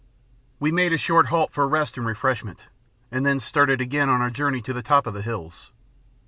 We 0.59 0.71
made 0.71 0.93
a 0.93 0.97
short 0.97 1.27
halt 1.27 1.51
for 1.51 1.67
rest 1.67 1.95
and 1.95 2.07
refreshment, 2.07 2.65
and 3.11 3.23
then 3.23 3.39
started 3.39 3.81
again 3.81 4.09
on 4.09 4.19
our 4.19 4.31
journey 4.31 4.63
to 4.63 4.73
the 4.73 4.81
top 4.81 5.05
of 5.05 5.13
the 5.13 5.21
hills. 5.21 5.71